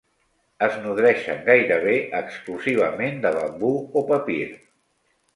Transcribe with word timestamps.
Es 0.67 0.77
nodreixen 0.85 1.43
gairebé 1.49 1.93
exclusivament 2.19 3.21
de 3.27 3.33
bambú 3.35 3.71
o 4.01 4.03
papir. 4.13 4.49